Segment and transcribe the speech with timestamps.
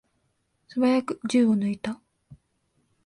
[0.67, 2.01] すばやく銃を抜いた。